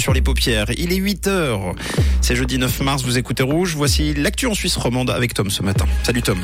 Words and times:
sur 0.00 0.12
les 0.12 0.22
paupières. 0.22 0.66
Il 0.76 0.92
est 0.92 0.96
8 0.96 1.26
heures. 1.26 1.74
C'est 2.20 2.36
jeudi 2.36 2.58
9 2.58 2.80
mars, 2.80 3.02
vous 3.02 3.18
écoutez 3.18 3.42
Rouge. 3.42 3.74
Voici 3.76 4.14
l'actu 4.14 4.46
en 4.46 4.54
Suisse 4.54 4.76
romande 4.76 5.10
avec 5.10 5.34
Tom 5.34 5.50
ce 5.50 5.62
matin. 5.62 5.86
Salut 6.02 6.22
Tom. 6.22 6.38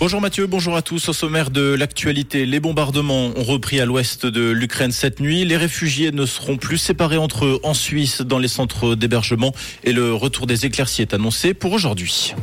Bonjour 0.00 0.20
Mathieu, 0.20 0.46
bonjour 0.46 0.76
à 0.76 0.82
tous. 0.82 1.08
Au 1.08 1.12
sommaire 1.12 1.50
de 1.50 1.74
l'actualité, 1.74 2.44
les 2.44 2.60
bombardements 2.60 3.32
ont 3.36 3.42
repris 3.42 3.80
à 3.80 3.86
l'ouest 3.86 4.26
de 4.26 4.50
l'Ukraine 4.50 4.92
cette 4.92 5.18
nuit. 5.20 5.44
Les 5.44 5.56
réfugiés 5.56 6.12
ne 6.12 6.26
seront 6.26 6.56
plus 6.56 6.78
séparés 6.78 7.16
entre 7.16 7.46
eux 7.46 7.60
en 7.62 7.74
Suisse 7.74 8.20
dans 8.20 8.38
les 8.38 8.48
centres 8.48 8.96
d'hébergement 8.96 9.54
et 9.82 9.92
le 9.92 10.12
retour 10.12 10.46
des 10.46 10.66
éclaircies 10.66 11.02
est 11.02 11.14
annoncé 11.14 11.54
pour 11.54 11.72
aujourd'hui. 11.72 12.34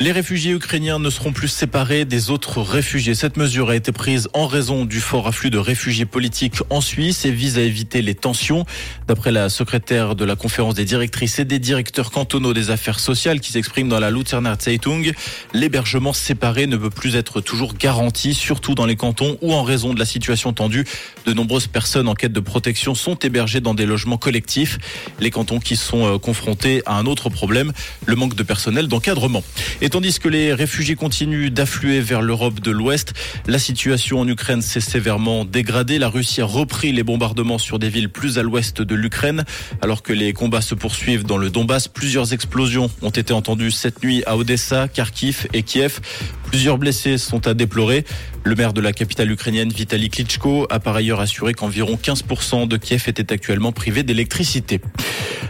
Les 0.00 0.10
réfugiés 0.10 0.50
ukrainiens 0.50 0.98
ne 0.98 1.08
seront 1.08 1.32
plus 1.32 1.46
séparés 1.46 2.04
des 2.04 2.30
autres 2.30 2.60
réfugiés. 2.60 3.14
Cette 3.14 3.36
mesure 3.36 3.70
a 3.70 3.76
été 3.76 3.92
prise 3.92 4.28
en 4.32 4.48
raison 4.48 4.86
du 4.86 4.98
fort 4.98 5.28
afflux 5.28 5.50
de 5.50 5.58
réfugiés 5.58 6.04
politiques 6.04 6.56
en 6.68 6.80
Suisse 6.80 7.24
et 7.24 7.30
vise 7.30 7.58
à 7.58 7.60
éviter 7.60 8.02
les 8.02 8.16
tensions. 8.16 8.66
D'après 9.06 9.30
la 9.30 9.48
secrétaire 9.48 10.16
de 10.16 10.24
la 10.24 10.34
conférence 10.34 10.74
des 10.74 10.84
directrices 10.84 11.38
et 11.38 11.44
des 11.44 11.60
directeurs 11.60 12.10
cantonaux 12.10 12.52
des 12.52 12.70
affaires 12.70 12.98
sociales 12.98 13.38
qui 13.38 13.52
s'exprime 13.52 13.88
dans 13.88 14.00
la 14.00 14.10
Luzerner 14.10 14.54
Zeitung, 14.60 15.12
l'hébergement 15.52 16.12
séparé 16.12 16.66
ne 16.66 16.76
peut 16.76 16.90
plus 16.90 17.14
être 17.14 17.40
toujours 17.40 17.74
garanti, 17.74 18.34
surtout 18.34 18.74
dans 18.74 18.86
les 18.86 18.96
cantons 18.96 19.38
où 19.42 19.54
en 19.54 19.62
raison 19.62 19.94
de 19.94 20.00
la 20.00 20.06
situation 20.06 20.52
tendue, 20.52 20.84
de 21.24 21.32
nombreuses 21.32 21.68
personnes 21.68 22.08
en 22.08 22.14
quête 22.14 22.32
de 22.32 22.40
protection 22.40 22.96
sont 22.96 23.14
hébergées 23.20 23.60
dans 23.60 23.74
des 23.74 23.86
logements 23.86 24.18
collectifs. 24.18 24.76
Les 25.20 25.30
cantons 25.30 25.60
qui 25.60 25.76
sont 25.76 26.04
euh, 26.04 26.18
confrontés 26.18 26.82
à 26.84 26.98
un 26.98 27.06
autre 27.06 27.28
problème, 27.28 27.72
le 28.06 28.16
manque 28.16 28.34
de 28.34 28.42
personnel 28.42 28.88
d'encadrement. 28.88 29.44
Et 29.84 29.90
tandis 29.90 30.18
que 30.18 30.30
les 30.30 30.54
réfugiés 30.54 30.94
continuent 30.94 31.50
d'affluer 31.50 32.00
vers 32.00 32.22
l'Europe 32.22 32.58
de 32.60 32.70
l'Ouest, 32.70 33.12
la 33.46 33.58
situation 33.58 34.18
en 34.18 34.26
Ukraine 34.26 34.62
s'est 34.62 34.80
sévèrement 34.80 35.44
dégradée. 35.44 35.98
La 35.98 36.08
Russie 36.08 36.40
a 36.40 36.46
repris 36.46 36.90
les 36.90 37.02
bombardements 37.02 37.58
sur 37.58 37.78
des 37.78 37.90
villes 37.90 38.08
plus 38.08 38.38
à 38.38 38.42
l'ouest 38.42 38.80
de 38.80 38.94
l'Ukraine. 38.94 39.44
Alors 39.82 40.02
que 40.02 40.14
les 40.14 40.32
combats 40.32 40.62
se 40.62 40.74
poursuivent 40.74 41.26
dans 41.26 41.36
le 41.36 41.50
Donbass, 41.50 41.88
plusieurs 41.88 42.32
explosions 42.32 42.90
ont 43.02 43.10
été 43.10 43.34
entendues 43.34 43.70
cette 43.70 44.02
nuit 44.02 44.22
à 44.24 44.38
Odessa, 44.38 44.88
Kharkiv 44.88 45.48
et 45.52 45.62
Kiev. 45.62 46.00
Plusieurs 46.46 46.78
blessés 46.78 47.18
sont 47.18 47.46
à 47.46 47.52
déplorer. 47.52 48.06
Le 48.42 48.54
maire 48.54 48.72
de 48.72 48.80
la 48.80 48.94
capitale 48.94 49.30
ukrainienne, 49.30 49.70
Vitaly 49.70 50.08
Klitschko, 50.08 50.66
a 50.70 50.80
par 50.80 50.96
ailleurs 50.96 51.20
assuré 51.20 51.52
qu'environ 51.52 51.98
15% 52.02 52.68
de 52.68 52.76
Kiev 52.78 53.04
étaient 53.06 53.34
actuellement 53.34 53.72
privés 53.72 54.02
d'électricité. 54.02 54.80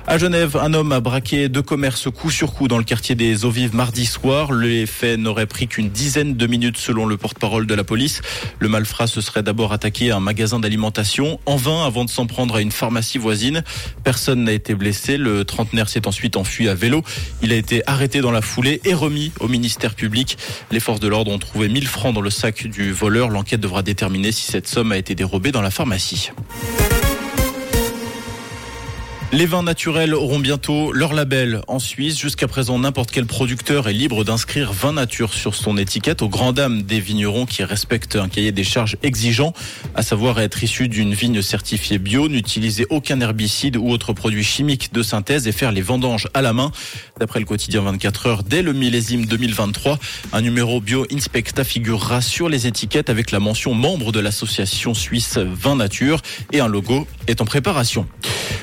À 0.06 0.18
Genève, 0.18 0.58
un 0.60 0.74
homme 0.74 0.92
a 0.92 1.00
braqué 1.00 1.48
deux 1.48 1.62
commerces 1.62 2.10
coup 2.10 2.30
sur 2.30 2.52
coup 2.52 2.68
dans 2.68 2.76
le 2.76 2.84
quartier 2.84 3.14
des 3.14 3.44
Eaux 3.44 3.52
mardi 3.72 4.04
soir. 4.04 4.23
Les 4.24 4.86
faits 4.86 5.18
n'auraient 5.18 5.44
pris 5.44 5.68
qu'une 5.68 5.90
dizaine 5.90 6.34
de 6.34 6.46
minutes 6.46 6.78
selon 6.78 7.04
le 7.04 7.18
porte-parole 7.18 7.66
de 7.66 7.74
la 7.74 7.84
police. 7.84 8.22
Le 8.58 8.68
malfrat 8.68 9.06
se 9.06 9.20
serait 9.20 9.42
d'abord 9.42 9.74
attaqué 9.74 10.10
à 10.10 10.16
un 10.16 10.20
magasin 10.20 10.58
d'alimentation 10.58 11.38
en 11.44 11.56
vain 11.56 11.84
avant 11.84 12.06
de 12.06 12.10
s'en 12.10 12.24
prendre 12.26 12.56
à 12.56 12.62
une 12.62 12.72
pharmacie 12.72 13.18
voisine. 13.18 13.62
Personne 14.02 14.44
n'a 14.44 14.52
été 14.52 14.74
blessé. 14.74 15.18
Le 15.18 15.44
trentenaire 15.44 15.90
s'est 15.90 16.08
ensuite 16.08 16.38
enfui 16.38 16.70
à 16.70 16.74
vélo. 16.74 17.02
Il 17.42 17.52
a 17.52 17.56
été 17.56 17.82
arrêté 17.86 18.22
dans 18.22 18.32
la 18.32 18.40
foulée 18.40 18.80
et 18.84 18.94
remis 18.94 19.30
au 19.40 19.48
ministère 19.48 19.94
public. 19.94 20.38
Les 20.70 20.80
forces 20.80 21.00
de 21.00 21.08
l'ordre 21.08 21.30
ont 21.30 21.38
trouvé 21.38 21.68
1000 21.68 21.86
francs 21.86 22.14
dans 22.14 22.22
le 22.22 22.30
sac 22.30 22.66
du 22.66 22.92
voleur. 22.92 23.28
L'enquête 23.28 23.60
devra 23.60 23.82
déterminer 23.82 24.32
si 24.32 24.50
cette 24.50 24.66
somme 24.66 24.92
a 24.92 24.96
été 24.96 25.14
dérobée 25.14 25.52
dans 25.52 25.62
la 25.62 25.70
pharmacie. 25.70 26.30
Les 29.34 29.46
vins 29.46 29.64
naturels 29.64 30.14
auront 30.14 30.38
bientôt 30.38 30.92
leur 30.92 31.12
label 31.12 31.62
en 31.66 31.80
Suisse. 31.80 32.20
Jusqu'à 32.20 32.46
présent, 32.46 32.78
n'importe 32.78 33.10
quel 33.10 33.26
producteur 33.26 33.88
est 33.88 33.92
libre 33.92 34.22
d'inscrire 34.22 34.72
vin 34.72 34.92
nature 34.92 35.34
sur 35.34 35.56
son 35.56 35.76
étiquette 35.76 36.22
aux 36.22 36.28
grandes 36.28 36.54
dames 36.54 36.82
des 36.82 37.00
vignerons 37.00 37.44
qui 37.44 37.64
respectent 37.64 38.14
un 38.14 38.28
cahier 38.28 38.52
des 38.52 38.62
charges 38.62 38.96
exigeant, 39.02 39.52
à 39.96 40.02
savoir 40.04 40.38
être 40.38 40.62
issu 40.62 40.86
d'une 40.86 41.14
vigne 41.14 41.42
certifiée 41.42 41.98
bio, 41.98 42.28
n'utiliser 42.28 42.86
aucun 42.90 43.20
herbicide 43.20 43.76
ou 43.76 43.90
autre 43.90 44.12
produit 44.12 44.44
chimique 44.44 44.92
de 44.92 45.02
synthèse 45.02 45.48
et 45.48 45.52
faire 45.52 45.72
les 45.72 45.82
vendanges 45.82 46.28
à 46.32 46.40
la 46.40 46.52
main. 46.52 46.70
D'après 47.18 47.40
le 47.40 47.44
quotidien 47.44 47.80
24 47.80 48.26
heures, 48.28 48.42
dès 48.44 48.62
le 48.62 48.72
millésime 48.72 49.26
2023, 49.26 49.98
un 50.32 50.40
numéro 50.42 50.80
bio 50.80 51.08
Inspecta 51.10 51.64
figurera 51.64 52.20
sur 52.20 52.48
les 52.48 52.68
étiquettes 52.68 53.10
avec 53.10 53.32
la 53.32 53.40
mention 53.40 53.74
membre 53.74 54.12
de 54.12 54.20
l'association 54.20 54.94
suisse 54.94 55.38
Vin 55.38 55.74
Nature 55.74 56.22
et 56.52 56.60
un 56.60 56.68
logo 56.68 57.08
est 57.26 57.40
en 57.40 57.46
préparation. 57.46 58.06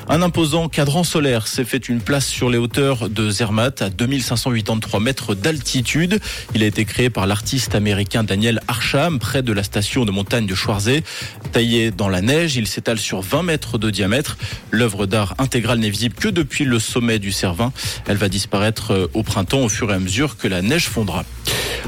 Un 0.10 0.22
imposant 0.22 0.68
cadran 0.68 1.04
solaire 1.04 1.48
s'est 1.48 1.64
fait 1.64 1.88
une 1.88 2.02
place 2.02 2.28
sur 2.28 2.50
les 2.50 2.58
hauteurs 2.58 3.10
de 3.10 3.30
Zermatt 3.30 3.82
à 3.82 3.90
2583 3.90 5.00
mètres 5.00 5.36
d'altitude. 5.36 6.20
Il 6.56 6.64
a 6.64 6.66
été 6.66 6.86
créé 6.86 7.10
par 7.10 7.28
l'artiste 7.28 7.76
américain 7.76 8.24
Daniel 8.24 8.60
Arsham 8.68 9.20
près 9.20 9.44
de 9.44 9.54
la 9.54 9.64
station 9.64 10.04
de 10.06 10.12
montagne 10.12 10.46
de 10.46 10.56
Schwarzé. 10.56 11.04
Taillé 11.52 11.92
dans 11.92 12.10
la 12.10 12.22
neige, 12.22 12.56
il 12.56 12.68
s'étale 12.68 13.00
sur 13.00 13.22
20 13.22 13.44
mètres 13.44 13.78
de 13.78 13.90
diamètre. 13.90 14.38
L'œuvre 14.72 15.06
d'art 15.06 15.36
intégrale 15.38 15.80
n'est 15.80 15.90
visible 15.90 16.16
que 16.16 16.28
depuis 16.28 16.66
le 16.66 16.80
sommet 16.80 17.20
du 17.20 17.32
Cervin. 17.32 17.72
Elle 18.08 18.18
va 18.18 18.30
disparaître 18.30 18.92
euh, 18.92 19.08
au 19.14 19.24
printemps 19.24 19.62
au 19.62 19.70
fur 19.70 19.92
et 19.92 19.96
à 19.96 20.00
mesure 20.00 20.38
que 20.38 20.48
la 20.48 20.62
neige 20.62 20.88
fondra. 20.88 21.24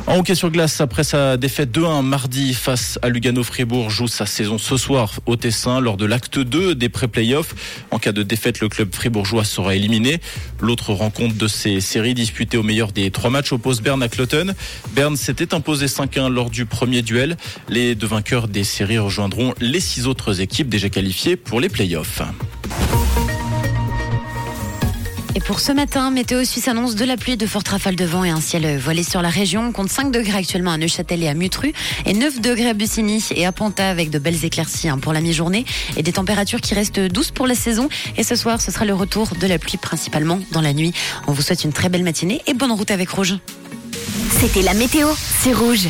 En 0.05 0.17
hockey 0.19 0.35
sur 0.35 0.51
glace, 0.51 0.81
après 0.81 1.03
sa 1.03 1.37
défaite 1.37 1.71
2-1 1.71 2.03
mardi 2.03 2.53
face 2.53 2.99
à 3.01 3.09
Lugano-Fribourg, 3.09 3.89
joue 3.89 4.07
sa 4.07 4.25
saison 4.25 4.57
ce 4.57 4.75
soir 4.75 5.19
au 5.25 5.35
Tessin 5.35 5.79
lors 5.79 5.97
de 5.97 6.05
l'acte 6.05 6.39
2 6.39 6.75
des 6.75 6.89
pré-playoffs. 6.89 7.55
En 7.89 7.99
cas 7.99 8.11
de 8.11 8.21
défaite, 8.21 8.59
le 8.59 8.69
club 8.69 8.93
fribourgeois 8.93 9.45
sera 9.45 9.75
éliminé. 9.75 10.19
L'autre 10.59 10.93
rencontre 10.93 11.35
de 11.35 11.47
ces 11.47 11.79
séries 11.79 12.13
disputées 12.13 12.57
au 12.57 12.63
meilleur 12.63 12.91
des 12.91 13.11
trois 13.11 13.29
matchs 13.29 13.53
oppose 13.53 13.81
Berne 13.81 14.03
à 14.03 14.09
Cloton. 14.09 14.53
Berne 14.93 15.15
s'était 15.15 15.53
imposé 15.53 15.85
5-1 15.85 16.29
lors 16.29 16.49
du 16.49 16.65
premier 16.65 17.01
duel. 17.01 17.37
Les 17.69 17.95
deux 17.95 18.07
vainqueurs 18.07 18.47
des 18.47 18.63
séries 18.63 18.99
rejoindront 18.99 19.53
les 19.61 19.79
six 19.79 20.07
autres 20.07 20.41
équipes 20.41 20.69
déjà 20.69 20.89
qualifiées 20.89 21.37
pour 21.37 21.61
les 21.61 21.69
playoffs. 21.69 22.21
Et 25.35 25.39
pour 25.39 25.59
ce 25.59 25.71
matin, 25.71 26.11
Météo 26.11 26.43
Suisse 26.43 26.67
annonce 26.67 26.93
de 26.93 27.05
la 27.05 27.17
pluie, 27.17 27.37
de 27.37 27.47
fortes 27.47 27.67
rafales 27.69 27.95
de 27.95 28.05
vent 28.05 28.23
et 28.23 28.29
un 28.29 28.39
ciel 28.39 28.77
voilé 28.77 29.01
sur 29.01 29.23
la 29.23 29.29
région. 29.29 29.65
On 29.67 29.71
compte 29.71 29.89
5 29.89 30.11
degrés 30.11 30.37
actuellement 30.37 30.71
à 30.71 30.77
Neuchâtel 30.77 31.23
et 31.23 31.27
à 31.27 31.33
Mutru 31.33 31.73
et 32.05 32.13
9 32.13 32.39
degrés 32.39 32.69
à 32.69 32.73
Bussigny 32.75 33.23
et 33.35 33.45
à 33.47 33.51
Panta 33.51 33.89
avec 33.89 34.11
de 34.11 34.19
belles 34.19 34.45
éclaircies 34.45 34.89
hein, 34.89 34.99
pour 34.99 35.11
la 35.11 35.21
mi-journée 35.21 35.65
et 35.97 36.03
des 36.03 36.13
températures 36.13 36.61
qui 36.61 36.75
restent 36.75 36.99
douces 36.99 37.31
pour 37.31 37.47
la 37.47 37.55
saison. 37.55 37.89
Et 38.15 38.23
ce 38.23 38.35
soir, 38.35 38.61
ce 38.61 38.69
sera 38.69 38.85
le 38.85 38.93
retour 38.93 39.29
de 39.35 39.47
la 39.47 39.57
pluie 39.57 39.77
principalement 39.77 40.39
dans 40.51 40.61
la 40.61 40.73
nuit. 40.73 40.93
On 41.25 41.31
vous 41.31 41.41
souhaite 41.41 41.63
une 41.63 41.73
très 41.73 41.89
belle 41.89 42.03
matinée 42.03 42.41
et 42.45 42.53
bonne 42.53 42.71
route 42.71 42.91
avec 42.91 43.09
Rouge. 43.09 43.37
C'était 44.39 44.61
la 44.61 44.75
météo, 44.75 45.07
c'est 45.41 45.53
Rouge. 45.53 45.87